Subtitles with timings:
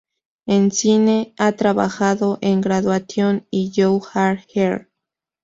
[0.47, 4.87] En cine ha trabajado en "Graduation" y "You Are Here".